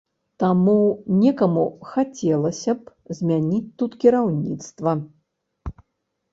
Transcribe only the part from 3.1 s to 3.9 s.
змяніць